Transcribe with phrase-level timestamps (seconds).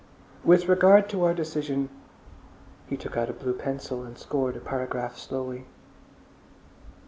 [0.43, 1.89] "With regard to our decision—"
[2.87, 5.67] He took out a blue pencil and scored a paragraph slowly.